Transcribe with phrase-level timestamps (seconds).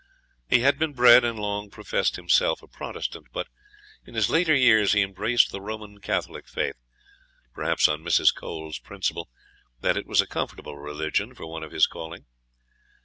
[0.49, 3.47] He had been bred, and long professed himself, a Protestant; but
[4.03, 6.81] in his later years he embraced the Roman Catholic faith,
[7.53, 8.33] perhaps on Mrs.
[8.33, 9.29] Cole's principle,
[9.81, 12.25] that it was a comfortable religion for one of his calling.